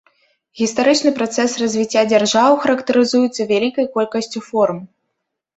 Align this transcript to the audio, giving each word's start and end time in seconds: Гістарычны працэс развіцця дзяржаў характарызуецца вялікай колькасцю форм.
Гістарычны 0.59 1.11
працэс 1.19 1.51
развіцця 1.63 2.03
дзяржаў 2.13 2.51
характарызуецца 2.63 3.47
вялікай 3.53 3.85
колькасцю 3.99 4.39
форм. 4.49 4.77